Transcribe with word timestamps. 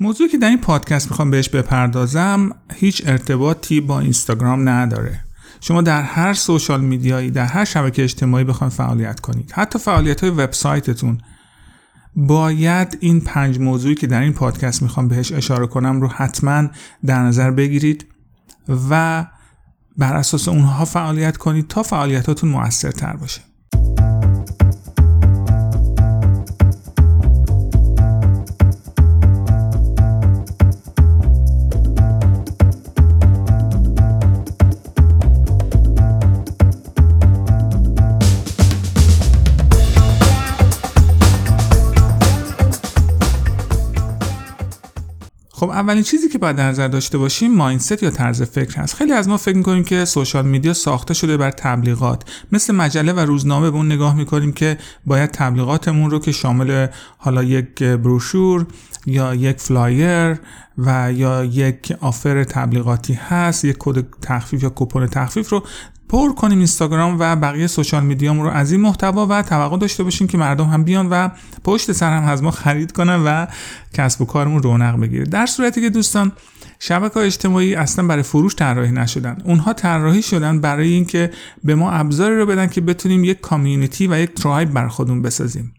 موضوعی 0.00 0.30
که 0.30 0.38
در 0.38 0.48
این 0.48 0.60
پادکست 0.60 1.10
می‌خوام 1.10 1.30
بهش 1.30 1.48
بپردازم 1.48 2.50
هیچ 2.74 3.02
ارتباطی 3.06 3.80
با 3.80 4.00
اینستاگرام 4.00 4.68
نداره. 4.68 5.24
شما 5.60 5.82
در 5.82 6.02
هر 6.02 6.34
سوشال 6.34 6.80
میدیایی 6.80 7.30
در 7.30 7.44
هر 7.44 7.64
شبکه 7.64 8.02
اجتماعی 8.04 8.44
بخواید 8.44 8.72
فعالیت 8.72 9.20
کنید. 9.20 9.52
حتی 9.52 9.78
فعالیت 9.78 10.20
های 10.20 10.30
وبسایتتون. 10.30 11.20
باید 12.16 12.98
این 13.00 13.20
پنج 13.20 13.58
موضوعی 13.58 13.94
که 13.94 14.06
در 14.06 14.20
این 14.20 14.32
پادکست 14.32 14.82
می‌خوام 14.82 15.08
بهش 15.08 15.32
اشاره 15.32 15.66
کنم 15.66 16.00
رو 16.00 16.08
حتما 16.08 16.68
در 17.06 17.22
نظر 17.22 17.50
بگیرید 17.50 18.06
و 18.90 19.26
بر 19.98 20.14
اساس 20.16 20.48
اونها 20.48 20.84
فعالیت 20.84 21.36
کنید 21.36 21.68
تا 21.68 21.82
فعالیتاتون 21.82 22.50
موثرتر 22.50 23.16
باشه. 23.16 23.40
خب 45.60 45.70
اولین 45.70 46.02
چیزی 46.02 46.28
که 46.28 46.38
باید 46.38 46.60
نظر 46.60 46.88
داشته 46.88 47.18
باشیم 47.18 47.54
mindset 47.54 48.02
یا 48.02 48.10
طرز 48.10 48.42
فکر 48.42 48.76
هست. 48.76 48.94
خیلی 48.94 49.12
از 49.12 49.28
ما 49.28 49.36
فکر 49.36 49.56
می‌کنیم 49.56 49.84
که 49.84 50.04
social 50.04 50.46
media 50.46 50.74
ساخته 50.74 51.14
شده 51.14 51.36
برای 51.36 51.50
تبلیغات. 51.50 52.22
مثل 52.52 52.74
مجله 52.74 53.12
و 53.12 53.20
روزنامه 53.20 53.70
به 53.70 53.76
اون 53.76 53.92
نگاه 53.92 54.16
می‌کنیم 54.16 54.52
که 54.52 54.78
باید 55.06 55.30
تبلیغاتمون 55.30 56.10
رو 56.10 56.18
که 56.18 56.32
شامل 56.32 56.86
حالا 57.18 57.42
یک 57.42 57.82
بروشور 57.82 58.66
یا 59.06 59.34
یک 59.34 59.60
flyer 59.60 60.40
و 60.78 61.12
یا 61.12 61.44
یک 61.44 61.94
offer 62.00 62.44
تبلیغاتی 62.44 63.14
هست 63.14 63.64
یک 63.64 63.76
کد 63.78 64.06
تخفیف 64.22 64.62
یا 64.62 64.70
کوپن 64.70 65.06
تخفیف 65.06 65.48
رو 65.48 65.62
پر 66.10 66.32
کنیم 66.32 66.58
اینستاگرام 66.58 67.16
و 67.18 67.36
بقیه 67.36 67.66
social 67.66 68.04
media 68.04 68.29
مون 68.29 68.44
رو 68.44 68.50
از 68.50 68.72
این 68.72 68.80
محتوا 68.80 69.26
و 69.30 69.42
توقع 69.42 69.78
داشته 69.78 70.04
باشیم 70.04 70.26
که 70.26 70.38
مردم 70.38 70.64
هم 70.64 70.84
بیان 70.84 71.08
و 71.10 71.28
پشت 71.64 71.92
سر 71.92 72.16
هم 72.16 72.24
از 72.24 72.42
ما 72.42 72.50
خرید 72.50 72.92
کنن 72.92 73.22
و 73.24 73.46
کسب 73.94 74.22
و 74.22 74.24
کارمون 74.24 74.62
رونق 74.62 75.00
بگیره. 75.00 75.24
در 75.24 75.46
صورتی 75.46 75.80
که 75.80 75.90
دوستان 75.90 76.32
شبکه 76.78 77.20
اجتماعی 77.20 77.74
اصلا 77.74 78.06
برای 78.06 78.22
فروش 78.22 78.54
طراحی 78.54 78.92
نشدن. 78.92 79.38
اونها 79.44 79.72
طراحی 79.72 80.22
شدن 80.22 80.60
برای 80.60 80.92
اینکه 80.92 81.30
به 81.64 81.74
ما 81.74 81.90
ابزاری 81.90 82.36
رو 82.36 82.46
بدن 82.46 82.66
که 82.66 82.80
بتونیم 82.80 83.24
یک 83.24 83.40
کامیونیتی 83.40 84.06
و 84.06 84.20
یک 84.20 84.34
ترایب 84.34 84.70
بر 84.70 84.88
خودمون 84.88 85.22
بسازیم. 85.22 85.74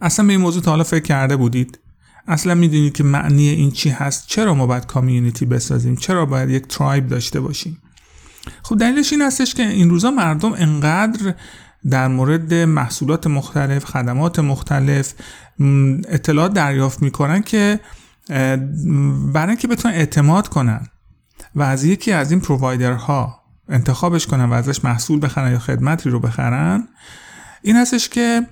اصلا 0.00 0.26
به 0.26 0.32
این 0.32 0.40
موضوع 0.40 0.62
تا 0.62 0.70
حالا 0.70 0.84
فکر 0.84 1.02
کرده 1.02 1.36
بودید؟ 1.36 1.78
اصلا 2.26 2.54
می‌دونید 2.54 2.92
که 2.92 3.04
معنی 3.04 3.48
این 3.48 3.70
چی 3.70 3.90
هست؟ 3.90 4.26
چرا 4.26 4.54
ما 4.54 4.66
باید 4.66 4.86
کامیونیتی 4.86 5.46
بسازیم؟ 5.46 5.96
چرا 5.96 6.26
باید 6.26 6.50
یک 6.50 6.66
ترایب 6.66 7.08
داشته 7.08 7.40
باشیم؟ 7.40 7.81
خب 8.62 8.78
دلیلش 8.78 9.12
این 9.12 9.22
هستش 9.22 9.54
که 9.54 9.62
این 9.62 9.90
روزا 9.90 10.10
مردم 10.10 10.52
انقدر 10.52 11.34
در 11.90 12.08
مورد 12.08 12.54
محصولات 12.54 13.26
مختلف 13.26 13.84
خدمات 13.84 14.38
مختلف 14.38 15.14
اطلاعات 16.08 16.52
دریافت 16.52 17.02
می‌کنن 17.02 17.42
که 17.42 17.80
برای 19.32 19.48
اینکه 19.48 19.68
بتونن 19.68 19.94
اعتماد 19.94 20.48
کنن 20.48 20.86
و 21.54 21.62
از 21.62 21.84
یکی 21.84 22.12
از 22.12 22.30
این 22.30 22.40
پرووایدرها 22.40 23.42
انتخابش 23.68 24.26
کنن 24.26 24.44
و 24.44 24.52
ازش 24.52 24.84
محصول 24.84 25.20
بخرن 25.22 25.52
یا 25.52 25.58
خدمتی 25.58 26.10
رو 26.10 26.20
بخرن 26.20 26.88
این 27.62 27.76
هستش 27.76 28.08
که 28.08 28.46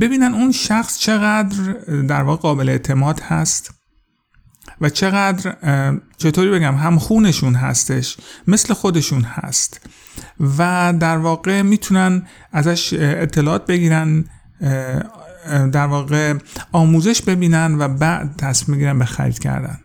ببینن 0.00 0.34
اون 0.34 0.52
شخص 0.52 0.98
چقدر 0.98 1.56
در 2.08 2.22
واقع 2.22 2.42
قابل 2.42 2.68
اعتماد 2.68 3.20
هست. 3.20 3.79
و 4.80 4.88
چقدر 4.88 5.54
چطوری 6.16 6.50
بگم 6.50 6.74
هم 6.74 6.98
خونشون 6.98 7.54
هستش 7.54 8.16
مثل 8.46 8.74
خودشون 8.74 9.22
هست. 9.22 9.90
و 10.58 10.94
در 11.00 11.16
واقع 11.16 11.62
می‌تونن 11.62 12.26
ازش 12.52 12.94
اطلاعات 12.98 13.66
بگیرن 13.66 14.24
در 15.72 15.86
واقع 15.86 16.34
آموزش 16.72 17.22
ببینن 17.22 17.76
و 17.78 17.88
بعد 17.88 18.36
تصمیم 18.38 18.76
بگیرن 18.78 18.98
به 18.98 19.04
خرید 19.04 19.38
کردن. 19.38 19.78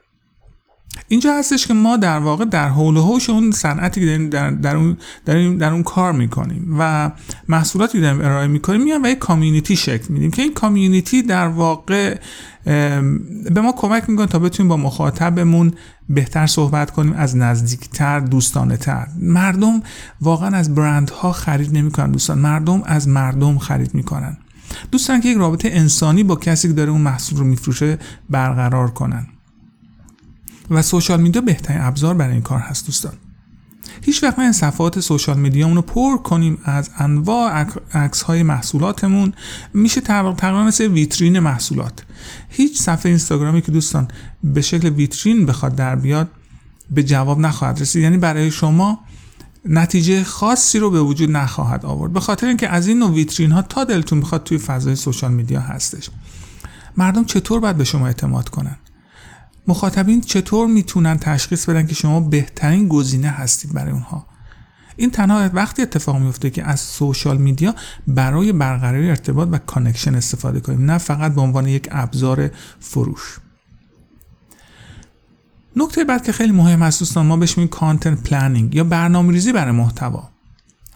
اینجا 1.08 1.34
هستش 1.34 1.68
که 1.68 1.74
ما 1.74 1.98
در 1.98 2.20
واقع 2.20 2.46
در 2.46 2.70
حول 2.70 2.98
و 2.98 3.02
حوش 3.02 3.30
اون 3.30 3.52
صنعتی 3.52 4.02
که 4.02 4.28
در, 4.28 4.52
در, 4.52 4.76
اون, 4.76 4.98
در, 5.26 5.50
در 5.50 5.72
اون 5.72 5.84
کار 5.84 6.12
می‌کنیم 6.12 6.76
و 6.80 7.12
محصولاتی 7.50 8.02
داریم 8.02 8.22
ارائه 8.22 8.48
می‌کنیم 8.48 8.84
میان 8.84 9.06
و 9.06 9.10
یک 9.10 9.20
کامیونیتی 9.20 9.76
شکل 9.76 10.14
میدیم 10.14 10.32
که 10.32 10.42
این 10.42 10.54
کامیونیتی 10.54 11.22
در 11.22 11.48
واقع 11.48 12.18
به 13.54 13.62
ما 13.64 13.72
کمک 13.72 14.10
می‌کنه 14.10 14.28
تا 14.28 14.40
بتونیم 14.40 14.70
با 14.70 14.78
مخاطبمون 14.78 15.74
بهتر 16.10 16.48
صحبت 16.48 16.92
کنیم 16.92 17.14
از 17.14 17.38
نزدیکتر 17.38 18.20
دوستانه 18.20 18.78
تر 18.78 19.08
مردم 19.20 19.82
واقعا 20.22 20.58
از 20.58 20.76
برندها 20.76 21.32
خرید 21.32 21.78
نمی‌کنن 21.78 22.12
دوستان. 22.12 22.40
مردم 22.40 22.82
از 22.86 23.08
مردم 23.08 23.58
خرید 23.58 23.94
می‌کنن. 23.94 24.38
دوستان 24.92 25.22
که 25.22 25.30
یک 25.30 25.38
رابطه 25.38 25.70
انسانی 25.72 26.24
با 26.24 26.36
کسی 26.36 26.68
که 26.68 26.74
داره 26.74 26.92
اون 26.92 27.02
محصول 27.02 27.40
رو 27.40 27.46
میفروشه 27.46 27.98
برقرار 28.30 28.92
کنن. 28.92 29.28
و 30.70 30.82
سوشال 30.82 31.22
میدیا 31.22 31.42
بهترین 31.42 31.82
ابزار 31.82 32.14
برای 32.14 32.34
این 32.34 32.42
کار 32.42 32.60
هست 32.60 32.86
دوستان. 32.86 33.14
هیچ 34.02 34.24
وقت 34.24 34.40
من 34.40 34.52
صفحات 34.52 35.00
سوشال 35.00 35.40
میدیامون 35.40 35.76
رو 35.76 35.82
پر 35.82 36.18
کنیم 36.18 36.58
از 36.64 36.90
انواع 36.98 37.66
عکس 37.94 38.22
های 38.22 38.44
محصولاتمون. 38.44 39.34
میشه 39.74 40.02
تقریبا 40.02 40.64
مثل 40.64 40.88
ویترین 40.88 41.40
محصولات. 41.40 42.04
هیچ 42.50 42.82
صفحه 42.82 43.10
اینستاگرامی 43.10 43.62
که 43.62 43.72
دوستان 43.72 44.08
به 44.44 44.62
شکل 44.62 44.90
ویترین 44.90 45.46
بخواد 45.46 45.76
در 45.76 45.96
بیاد 45.96 46.28
به 46.92 47.04
جواب 47.04 47.40
نخواهد 47.40 47.82
رسید. 47.82 48.04
یعنی 48.04 48.18
برای 48.18 48.52
شما 48.52 49.00
نتیجه 49.66 50.24
خاصی 50.24 50.80
رو 50.80 50.90
به 50.90 51.02
وجود 51.02 51.32
نخواهد 51.32 51.86
آورد. 51.86 52.14
به 52.14 52.20
خاطر 52.20 52.48
اینکه 52.48 52.70
از 52.70 52.88
این 52.88 53.00
نوع 53.00 53.12
ویترین 53.12 53.52
ها 53.52 53.62
تا 53.62 53.84
دلتون 53.84 54.20
بخواد 54.20 54.44
توی 54.44 54.58
فضای 54.58 54.96
سوشال 54.96 55.34
میدیا 55.34 55.60
هستش. 55.60 56.10
مردم 56.98 57.24
چطور 57.24 57.60
باید 57.60 57.78
به 57.78 57.84
شما 57.84 58.08
اعتماد 58.08 58.50
کنن؟ 58.50 58.76
مخاطبین 59.68 60.22
چطور 60.22 60.68
می‌تونن 60.68 61.18
تشخیص 61.18 61.70
بدن 61.70 61.88
که 61.88 61.96
شما 61.96 62.20
بهترین 62.20 62.88
گزینه 62.88 63.28
هستید 63.28 63.74
برای 63.74 63.92
اونها؟ 63.92 64.26
این 64.96 65.12
تنها 65.12 65.50
وقتی 65.54 65.82
اتفاق 65.82 66.18
میفته 66.18 66.50
که 66.50 66.64
از 66.64 66.80
سوشال 66.80 67.38
میدیا 67.38 67.76
برای 68.08 68.52
برقراری 68.52 69.10
ارتباط 69.10 69.50
و 69.52 69.58
connection 69.58 70.16
استفاده 70.16 70.60
کنیم 70.60 70.92
نه 70.92 70.98
فقط 70.98 71.36
به 71.36 71.42
عنوان 71.42 71.68
یک 71.68 71.88
ابزار 71.92 72.52
فروش. 72.80 73.40
نکته 75.76 76.04
بعد 76.04 76.24
که 76.24 76.32
خیلی 76.32 76.52
مهم 76.52 76.82
هست 76.82 77.00
دوستان 77.00 77.26
ما 77.26 77.38
بهش 77.38 77.58
میگیم 77.58 77.70
content 77.70 78.30
planning 78.30 78.76
یا 78.76 78.84
برنامه‌ریزی 78.84 79.52
برای 79.54 79.72
محتوا. 79.72 80.35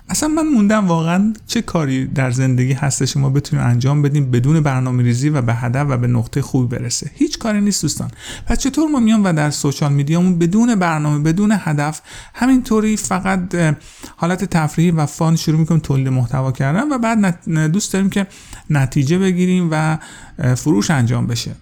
اصلا 0.09 0.29
من 0.29 0.47
موندم 0.47 0.87
واقعا 0.87 1.33
چه 1.47 1.61
کاری 1.61 2.05
در 2.05 2.31
زندگی 2.31 2.73
هستش 2.73 3.17
ما 3.17 3.29
بتونیم 3.29 3.65
انجام 3.65 4.01
بدیم 4.01 4.31
بدون 4.31 4.59
برنامه 4.59 5.03
ریزی 5.03 5.29
و 5.29 5.41
به 5.41 5.53
هدف 5.53 5.87
و 5.89 5.97
به 5.97 6.07
نقطه 6.07 6.41
خوبی 6.41 6.77
برسه. 6.77 7.11
هیچ 7.13 7.37
کاری 7.37 7.61
نیست 7.61 7.81
دوستان. 7.81 8.11
پس 8.45 8.59
چطور 8.59 8.89
ما 8.89 8.99
میام 8.99 9.23
و 9.25 9.33
در 9.33 9.51
social 9.51 9.93
media 9.93 10.22
مون 10.22 10.39
بدون 10.39 10.75
برنامه 10.75 11.19
بدون 11.19 11.57
هدف 11.59 12.01
همینطوری 12.33 12.97
فقط 12.97 13.55
حالت 14.15 14.45
تفریحی 14.45 14.91
و 14.91 15.05
fun 15.05 15.35
شروع 15.35 15.59
می‌کنیم 15.59 15.79
تولید 15.79 16.07
محتوا 16.07 16.51
کردن 16.51 16.91
و 16.91 16.97
بعد 16.97 17.49
دوست 17.71 17.93
داریم 17.93 18.09
که 18.09 18.27
نتیجه 18.69 19.17
بگیریم 19.17 19.67
و 19.71 19.97
فروش 20.55 20.91
انجام 20.91 21.27
بشه. 21.27 21.55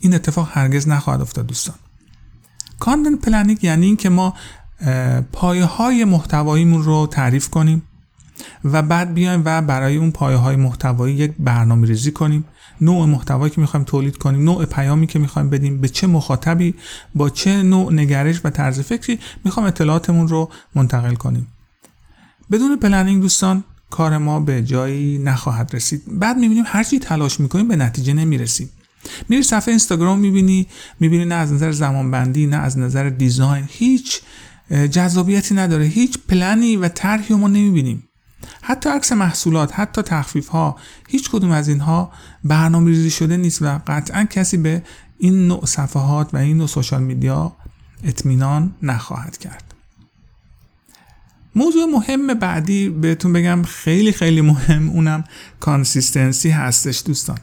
این 0.00 0.14
اتفاق 0.14 0.50
هرگز 0.52 0.88
نخواهد 0.88 1.20
افتاد 1.20 1.46
دوستان. 1.46 1.74
content 2.78 3.16
planning 3.16 3.64
یعنی 3.64 3.86
اینکه 3.86 4.08
ما 4.08 4.34
پایه 5.32 5.64
های 5.64 6.04
محتواییمون 6.04 6.82
رو 6.82 7.06
تعریف 7.06 7.48
کنیم 7.48 7.82
و 8.64 8.82
بعد 8.82 9.14
بیایم 9.14 9.42
و 9.44 9.62
برای 9.62 9.96
اون 9.96 10.10
پایه 10.10 10.36
های 10.36 10.56
محتوایی 10.56 11.14
یک 11.14 11.32
برنامه 11.38 11.86
ریزی 11.86 12.12
کنیم. 12.12 12.44
نوع 12.80 13.06
محتوایی 13.06 13.50
که 13.50 13.60
می‌خوایم 13.60 13.84
تولید 13.84 14.16
کنیم 14.16 14.44
نوع 14.44 14.64
پیامی 14.64 15.06
که 15.06 15.18
می‌خوایم 15.18 15.50
بدیم 15.50 15.80
به 15.80 15.88
چه 15.88 16.06
مخاطبی 16.06 16.74
با 17.14 17.30
چه 17.30 17.62
نوع 17.62 17.92
نگرش 17.92 18.40
و 18.44 18.50
طرز 18.50 18.80
فکری 18.80 19.18
می‌خوایم 19.44 19.66
اطلاعاتمون 19.66 20.28
رو 20.28 20.50
منتقل 20.74 21.14
کنیم. 21.14 21.46
بدون 22.50 22.76
planning 22.76 23.22
دوستان 23.22 23.64
کار 23.90 24.18
ما 24.18 24.40
به 24.40 24.62
جایی 24.62 25.18
نخواهد 25.18 25.70
رسید. 25.74 26.02
بعد 26.06 26.36
می‌بینیم 26.36 26.64
هرچی 26.66 26.98
تلاش 26.98 27.40
می‌کنیم 27.40 27.68
به 27.68 27.76
نتیجه 27.76 28.12
نمی‌رسیم. 28.12 28.70
میری 29.28 29.42
صفحه 29.42 29.68
اینستاگرام 29.68 30.18
می‌بینی 30.18 30.66
می‌بینی 31.00 31.24
نه 31.24 31.34
از 31.34 31.52
نظر 31.52 31.72
زمانبندی 31.72 32.46
نه 32.46 32.56
از 32.56 32.78
نظر 32.78 33.08
design 33.08 33.64
هیچ 33.68 34.20
جذابیتی 34.70 35.54
نداره. 35.54 35.84
هیچ 35.84 36.18
پلنی 36.28 36.76
و 36.76 36.88
طرحی 36.88 37.34
ما 37.34 37.48
نمی‌بینیم. 37.48 38.08
حتی 38.62 38.90
عکس 38.90 39.12
محصولات 39.12 39.80
حتی 39.80 40.02
تخفیف 40.02 40.48
ها 40.48 40.76
هیچ 41.08 41.30
کدوم 41.30 41.50
از 41.50 41.68
اینها 41.68 42.12
برنامه 42.44 42.86
ریزی 42.86 43.10
شده 43.10 43.36
نیست 43.36 43.62
و 43.62 43.80
قطعا 43.86 44.24
کسی 44.24 44.56
به 44.56 44.82
این 45.18 45.48
نوع 45.48 45.66
صفحات 45.66 46.34
و 46.34 46.36
این 46.36 46.58
نوع 46.58 46.66
social 46.66 47.02
media 47.02 47.56
اطمینان 48.04 48.74
نخواهد 48.82 49.38
کرد. 49.38 49.74
موضوع 51.54 51.84
مهم 51.84 52.34
بعدی 52.34 52.88
بهتون 52.88 53.32
بگم 53.32 53.62
خیلی 53.62 54.12
خیلی 54.12 54.40
مهم 54.40 54.88
اونم 54.88 55.24
consistency 55.60 56.50
هستش 56.50 57.02
دوستان. 57.06 57.38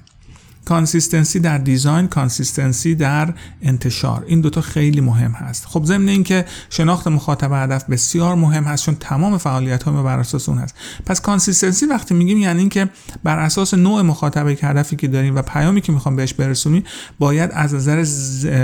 consistency 0.68 1.40
در 1.40 1.58
design 1.58 2.08
consistency 2.08 2.96
در 2.96 3.34
انتشار. 3.62 4.24
این 4.28 4.42
دوتا 4.42 4.62
خیلی 4.62 5.02
مهم 5.02 5.32
هست. 5.32 5.66
خب 5.66 5.84
ضمن 5.86 6.10
اینکه 6.10 6.46
شناخت 6.70 7.08
مخاطب 7.08 7.52
هدف 7.54 7.90
بسیار 7.90 8.36
مهم 8.36 8.64
هست 8.64 8.84
چون 8.84 8.96
تمام 9.00 9.38
فعالیت 9.38 9.84
ها 9.84 10.04
بر 10.04 10.20
اساس 10.20 10.50
اون 10.50 10.58
هست. 10.58 10.76
پس 11.06 11.22
consistency 11.22 11.86
وقتی 11.86 12.14
میگیم 12.14 12.38
یعنی 12.38 12.60
اینکه 12.60 12.90
بر 13.24 13.40
اساس 13.40 13.74
نوع 13.74 14.02
مخاطبه 14.02 14.56
که 14.56 14.68
هدفی 14.68 14.96
که 14.96 15.08
داریم 15.08 15.36
و 15.36 15.42
پیامی 15.42 15.82
که 15.82 15.92
می‌خوام 15.92 16.16
بهش 16.16 16.34
برسونیم 16.34 16.84
باید 17.20 17.50
از 17.54 17.74
نظر 17.74 18.04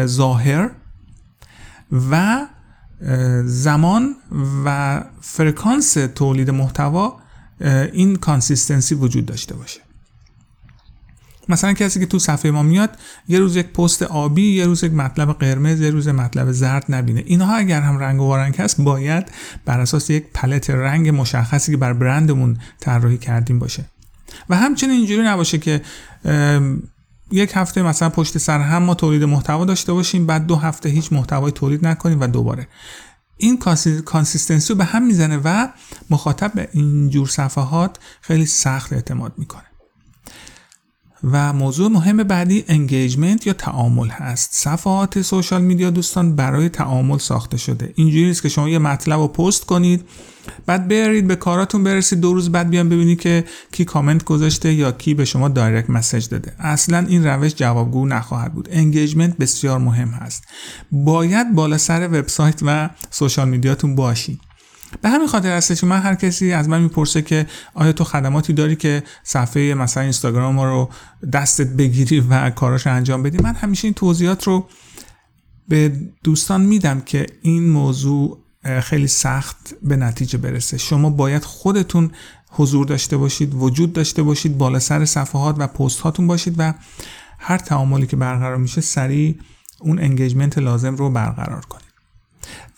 ظاهر 0.06 0.70
و 2.12 2.46
زمان 3.46 4.16
و 4.66 5.04
فرکانس 5.22 5.94
تولید 5.94 6.50
محتوا 6.50 7.20
این 7.94 8.16
consistency 8.16 8.96
وجود 8.96 9.26
داشته 9.26 9.56
باشه. 9.56 9.83
مثلا 11.50 11.74
کسی 11.74 12.00
که 12.00 12.06
تو 12.06 12.20
صفحه 12.20 12.52
ما 12.52 12.64
میاد 12.64 12.90
یه 13.28 13.40
روز 13.40 13.56
یک 13.56 13.68
پست 13.68 14.04
آبی 14.04 14.56
یه 14.56 14.66
روز 14.66 14.84
یک 14.84 14.94
مطلب 14.94 15.34
قرمز 15.34 15.82
یه 15.82 15.90
روز 15.90 16.08
مطلب 16.08 16.52
زرد 16.52 16.86
نبینه. 16.90 17.24
اینها 17.26 17.56
اگر 17.56 17.82
هم 17.82 17.98
رنگ 17.98 18.22
و 18.22 18.28
وارنگ 18.28 18.56
هست 18.56 18.82
باید 18.82 19.32
بر 19.66 19.80
اساس 19.80 20.10
یک 20.10 20.26
پلت 20.34 20.70
رنگ 20.70 21.10
مشخصی 21.10 21.72
که 21.72 21.78
بر 21.78 21.94
برندمون 21.94 22.58
طراحی 22.80 23.18
کردیم 23.18 23.60
باشه. 23.60 23.86
و 24.50 24.56
همچنین 24.56 24.92
اینجوری 24.92 25.22
نباشه 25.22 25.58
که 25.58 25.82
یک 27.32 27.52
هفته 27.54 27.82
مثلا 27.82 28.10
پشت 28.10 28.38
سر 28.38 28.60
هم 28.60 28.84
ما 28.84 28.96
تولید 28.96 29.24
محتوا 29.24 29.66
داشته 29.66 29.94
باشیم 29.94 30.26
بعد 30.26 30.46
دو 30.46 30.56
هفته 30.56 30.90
هیچ 30.90 31.14
محتوای 31.14 31.52
تولید 31.52 31.88
نکنیم 31.88 32.22
و 32.22 32.28
دوباره. 32.28 32.68
این 33.38 33.58
consistency 34.06 34.74
رو 34.74 34.78
به 34.78 34.86
هم 34.86 35.08
می‌زنه 35.08 35.40
و 35.44 35.68
مخاطب 36.10 36.52
به 36.56 36.70
اینجور 36.72 37.28
صفحات 37.28 37.98
خیلی 38.22 38.46
سخت 38.46 38.94
اعتماد 38.94 39.34
می‌کنه. 39.38 39.64
و 41.24 41.54
موضوع 41.54 41.92
مهم 41.92 42.18
بعدی 42.18 42.64
engagement 42.68 43.48
یا 43.48 43.54
تعامل 43.54 44.08
هست. 44.08 44.50
صفحات 44.54 45.22
social 45.22 45.62
media 45.62 45.90
دوستان 45.90 46.36
برای 46.36 46.70
تعامل 46.70 47.18
ساخته 47.18 47.58
شده. 47.58 47.94
اینجوری 47.96 48.30
است 48.30 48.42
که 48.42 48.50
شما 48.50 48.70
یه 48.70 48.80
مطلب 48.80 49.20
رو 49.20 49.28
پست 49.28 49.66
کنید 49.66 50.06
بعد 50.66 50.88
برید 50.88 51.28
به 51.28 51.36
کاراتون 51.36 51.84
برسید 51.84 52.20
دو 52.20 52.34
روز 52.34 52.52
بعد 52.52 52.70
بیان 52.70 52.90
ببینید 52.90 53.20
که 53.22 53.46
کی 53.72 53.86
کامنت 53.86 54.24
گذاشته 54.24 54.74
یا 54.74 54.92
کی 54.92 55.14
به 55.14 55.26
شما 55.26 55.50
direct 55.50 55.90
message 55.90 56.28
داده. 56.30 56.54
اصلا 56.60 57.06
این 57.08 57.28
روش 57.28 57.56
جوابگو 57.56 58.06
نخواهد 58.06 58.54
بود. 58.54 58.70
engagement 58.72 59.38
بسیار 59.38 59.80
مهم 59.80 60.10
هست. 60.10 60.44
باید 60.92 61.56
بالا 61.56 61.78
سر 61.78 62.08
وبسایت 62.08 62.60
و 62.66 62.90
social 63.10 63.50
media 63.50 63.78
تون 63.78 63.96
باشید. 63.96 64.40
به 65.02 65.10
همین 65.10 65.28
خاطر 65.28 65.58
هستش 65.58 65.84
من 65.84 66.02
هر 66.02 66.16
کسی 66.16 66.52
از 66.52 66.70
من 66.70 66.82
می‌پرسه 66.82 67.22
که 67.22 67.48
آیا 67.74 67.94
تو 67.94 68.04
خدماتی 68.04 68.54
داری 68.54 68.76
که 68.76 69.04
صفحه 69.24 69.74
مثلا 69.74 70.04
اینستاگرام 70.04 70.60
رو 70.60 70.90
دستت 71.34 71.68
بگیری 71.68 72.20
و 72.20 72.50
کاراش 72.50 72.88
انجام 72.88 73.24
بدی؟ 73.24 73.38
من 73.38 73.56
همیشه 73.56 73.86
این 73.86 73.94
توضیحات 73.94 74.44
رو 74.44 74.68
به 75.68 75.92
دوستان 76.24 76.62
میدم 76.62 77.02
که 77.02 77.26
این 77.42 77.70
موضوع 77.70 78.40
خیلی 78.82 79.08
سخت 79.08 79.74
به 79.82 79.96
نتیجه 79.96 80.38
برسه. 80.38 80.78
شما 80.78 81.10
باید 81.10 81.44
خودتون 81.44 82.12
حضور 82.50 82.86
داشته 82.86 83.18
باشید 83.18 83.54
وجود 83.54 83.94
داشته 83.94 84.24
باشید 84.24 84.58
بالا 84.58 84.80
سر 84.80 85.06
صفحات 85.06 85.56
و 85.60 85.68
پست 85.68 86.00
هاتون 86.00 86.28
باشید 86.28 86.56
و 86.58 86.74
هر 87.40 87.58
تعاملی 87.58 88.08
که 88.08 88.16
برقرار 88.16 88.58
میشه 88.58 88.82
سریع 88.82 89.36
اون 89.80 90.00
انگیجمنت 90.00 90.58
لازم 90.58 90.96
رو 90.96 91.10
برقرار 91.10 91.66
کنید. 91.66 91.83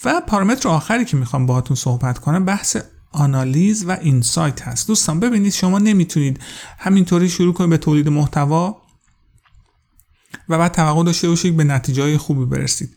و 0.05 0.21
پارامتر 0.27 0.69
آخری 0.69 1.05
که 1.05 1.17
می‌خوام 1.17 1.45
باهاتون 1.45 1.75
صحبت 1.75 2.19
کنم 2.19 2.45
بحث 2.45 2.77
آنالیز 3.11 3.85
و 3.85 3.97
اینسایت 4.01 4.61
هست. 4.61 4.87
دوستان 4.87 5.19
ببینید 5.19 5.53
شما 5.53 5.79
نمی‌تونید 5.79 6.39
همینطوری 6.77 7.29
شروع 7.29 7.53
کنید 7.53 7.69
به 7.69 7.77
تولید 7.77 8.09
محتوا 8.09 8.81
و 10.49 10.57
بعد 10.57 10.71
توقع 10.71 11.03
داشته 11.03 11.29
باشید 11.29 11.57
به 11.57 11.63
نتیجه 11.63 12.17
خوبی 12.17 12.45
برسید. 12.45 12.89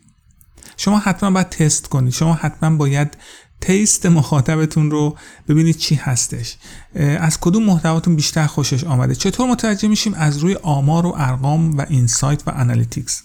شما 0.76 0.98
حتما 0.98 1.30
باید 1.30 1.48
تست 1.48 1.86
کنید. 1.86 2.12
شما 2.12 2.34
حتما 2.34 2.76
باید 2.76 3.16
taste 3.60 4.06
مخاطبتون 4.06 4.90
رو 4.90 5.16
ببینید 5.48 5.76
چی 5.76 5.94
هستش. 5.94 6.56
از 6.94 7.40
کدوم 7.40 7.64
محتواتون 7.64 8.16
بیشتر 8.16 8.46
خوشش 8.46 8.84
آمده؟ 8.84 9.14
چطور 9.14 9.50
متوجه 9.50 9.88
میشیم 9.88 10.14
از 10.14 10.38
روی 10.38 10.54
آمار 10.54 11.06
و 11.06 11.14
ارقام 11.16 11.78
و 11.78 11.86
insight 11.88 12.42
و 12.46 12.52
analytics 12.56 13.22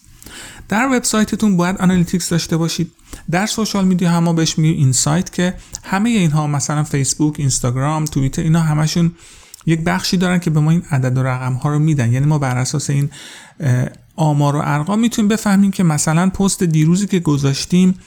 در 0.69 0.87
وبسایتتون 0.91 1.57
باید 1.57 1.77
analytics 1.77 2.29
داشته 2.29 2.57
باشید. 2.57 2.91
در 3.31 3.45
social 3.45 3.85
media 3.85 4.11
هم 4.12 4.24
ما 4.24 4.33
بهش 4.33 4.57
میگیم 4.57 4.77
insight 4.77 5.33
که 5.33 5.54
همه 5.83 6.10
اینها 6.10 6.48
مثلا 6.48 6.83
فیسبوک 6.83 7.36
اینستاگرام 7.38 8.06
توییتر 8.06 8.42
اینا 8.42 8.60
همشون 8.60 9.12
یک 9.65 9.81
بخشی 9.81 10.18
دارن 10.18 10.39
که 10.39 10.50
به 10.50 10.60
ما 10.60 10.71
این 10.71 10.83
عدد 10.92 11.18
و 11.18 11.24
رقم 11.24 11.54
ها 11.54 11.69
رو 11.69 11.80
میدن. 11.80 12.12
یعنی 12.13 12.25
ما 12.25 12.38
بر 12.38 12.57
اساس 12.57 12.89
این 12.89 13.10
آمار 14.15 14.56
و 14.56 14.62
ارقام 14.63 15.00
می‌تونیم 15.00 15.30
بفهمیم 15.30 15.71
که 15.71 15.83
مثلا 15.83 16.30
پست 16.30 16.63
دیروزی 16.63 17.07
که 17.07 17.19
گذاشتیم 17.19 18.00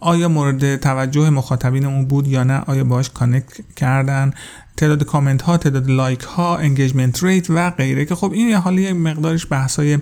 آیا 0.00 0.28
مورد 0.28 0.76
توجه 0.76 1.30
مخاطبینمون 1.30 2.04
بود 2.04 2.28
یا 2.28 2.44
نه 2.44 2.62
آیا 2.66 2.84
باش 2.84 3.10
connect 3.10 3.74
کردن 3.76 4.32
تعداد 4.76 5.04
کامنت 5.04 5.42
ها 5.42 5.56
تعداد 5.56 5.90
like 5.90 6.20
ها 6.20 6.56
engagement 6.56 7.24
rate 7.24 7.50
و 7.50 7.70
غیره 7.70 8.04
که 8.04 8.14
خب 8.14 8.32
این 8.32 8.48
یه 8.48 8.58
حالی 8.58 8.92
مقدارش 8.92 9.46
بحث 9.50 9.78
های 9.78 9.98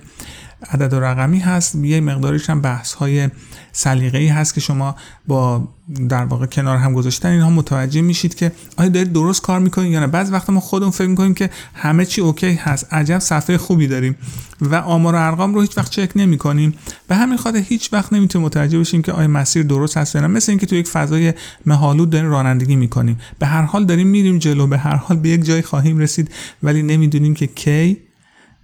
عدد 0.70 0.92
و 0.92 1.00
رقمی 1.00 1.38
هست. 1.38 1.74
یه 1.74 2.00
مقداریش 2.00 2.50
هم 2.50 2.60
بحث 2.60 2.92
های 2.92 3.28
سلیقه 3.72 4.18
ای 4.18 4.28
هست 4.28 4.54
که 4.54 4.60
شما 4.60 4.96
با 5.26 5.68
در 6.08 6.24
واقع 6.24 6.46
کنار 6.46 6.76
هم 6.76 6.92
گذاشتن 6.92 7.28
اینها 7.28 7.50
متوجه 7.50 8.00
میشید 8.00 8.34
که 8.34 8.52
آیا 8.76 8.88
دارید 8.88 9.12
درست 9.12 9.42
کار 9.42 9.60
می‌کنید 9.60 9.92
یا 9.92 10.00
نه. 10.00 10.06
بعض 10.06 10.32
وقت 10.32 10.50
ما 10.50 10.60
خودمون 10.60 10.90
فکر 10.90 11.08
می‌کنیم 11.08 11.34
که 11.34 11.50
همه 11.74 12.04
چی 12.04 12.20
اوکی 12.20 12.54
هست. 12.54 12.94
عجب 12.94 13.18
صفحه 13.18 13.56
خوبی 13.56 13.86
داریم 13.86 14.16
و 14.60 14.74
آمار 14.74 15.14
و 15.14 15.18
ارقام 15.18 15.54
رو 15.54 15.60
هیچ 15.60 15.78
وقت 15.78 15.90
چک 15.90 16.10
نمی‌کنیم. 16.16 16.74
به 17.08 17.14
همین 17.16 17.36
خاطر 17.36 17.58
هیچ 17.58 17.92
وقت 17.92 18.12
نمی‌تونیم 18.12 18.46
متوجه 18.46 18.78
بشیم 18.78 19.02
که 19.02 19.12
آیا 19.12 19.28
مسیر 19.28 19.62
درست 19.62 19.96
هست 19.96 20.14
یا 20.14 20.20
نه. 20.20 20.26
مثل 20.26 20.52
اینکه 20.52 20.66
تو 20.66 20.76
یک 20.76 20.88
فضای 20.88 21.34
مهالود 21.66 22.10
داریم 22.10 22.30
رانندگی 22.30 22.76
می‌کنیم. 22.76 23.18
به 23.38 23.46
هر 23.46 23.62
حال 23.62 23.84
داریم 23.84 24.06
میریم 24.06 24.38
جلو. 24.38 24.66
به 24.66 24.78
هر 24.78 24.96
حال 24.96 25.16
به 25.16 25.28
یک 25.28 25.44
جای 25.44 25.62
خواهیم 25.62 25.98
رسید. 25.98 26.30
ولی 26.62 26.82
نمی‌دونیم 26.82 27.34
که 27.34 27.46
کی 27.46 27.96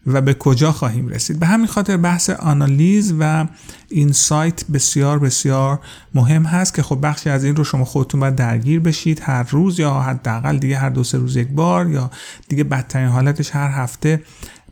و 0.06 0.20
به 0.20 0.34
کجا 0.34 0.72
خواهیم 0.72 1.08
رسید. 1.08 1.38
به 1.38 1.46
همین 1.46 1.66
خاطر 1.66 1.96
بحث 1.96 2.30
آنالیز 2.30 3.14
و 3.20 3.46
اینسایت 3.88 4.64
بسیار 4.66 5.18
بسیار 5.18 5.80
مهم 6.14 6.42
هست 6.42 6.74
که 6.74 6.82
خب 6.82 6.98
بخشی 7.02 7.30
از 7.30 7.44
این 7.44 7.56
رو 7.56 7.64
شما 7.64 7.84
خودتون 7.84 8.20
باید 8.20 8.34
درگیر 8.34 8.80
بشید. 8.80 9.20
هر 9.22 9.42
روز 9.42 9.80
یا 9.80 9.94
حداقل 9.94 10.58
دیگه 10.58 10.76
هر 10.76 10.90
دو 10.90 11.04
سه 11.04 11.18
روز 11.18 11.36
یک 11.36 11.48
بار 11.48 11.90
یا 11.90 12.10
دیگه 12.48 12.64
بدترین 12.64 13.08
حالتش 13.08 13.50
هر 13.54 13.70
هفته 13.70 14.22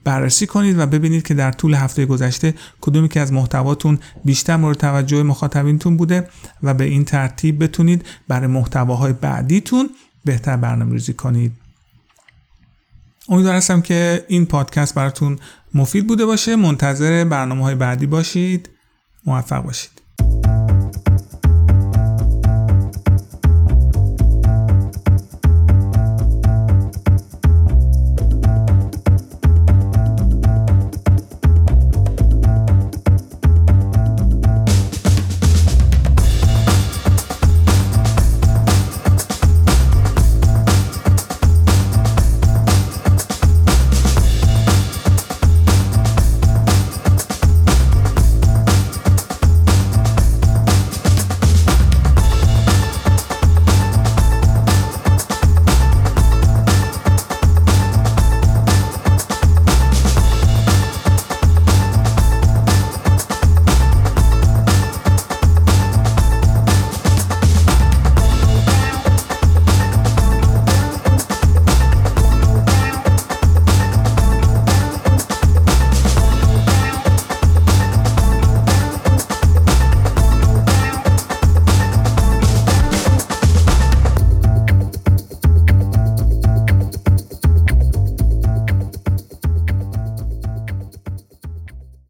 بررسی 0.04 0.46
کنید 0.46 0.78
و 0.78 0.86
ببینید 0.86 1.22
که 1.22 1.34
در 1.34 1.52
طول 1.52 1.74
هفته 1.74 2.06
گذشته 2.06 2.54
کدومی 2.80 3.08
که 3.08 3.20
از 3.20 3.32
محتواتون 3.32 3.98
بیشتر 4.24 4.56
مورد 4.56 4.76
توجه 4.76 5.22
مخاطبینتون 5.22 5.96
بوده 5.96 6.28
و 6.62 6.74
به 6.74 6.84
این 6.84 7.04
ترتیب 7.04 7.62
بتونید 7.64 8.06
برای 8.28 8.46
محتواهای 8.46 9.12
بعدیتون 9.12 9.90
بهتر 10.24 10.56
برنامه 10.56 10.92
ریزی 10.92 11.12
کنید. 11.12 11.65
امیدوار 13.28 13.54
هستم 13.54 13.80
که 13.80 14.24
این 14.28 14.46
پادکست 14.46 14.94
براتون 14.94 15.38
مفید 15.74 16.06
بوده 16.06 16.26
باشه 16.26 16.56
منتظر 16.56 17.24
برنامه 17.24 17.64
های 17.64 17.74
بعدی 17.74 18.06
باشید. 18.06 18.70
موفق 19.26 19.62
باشید. 19.62 20.05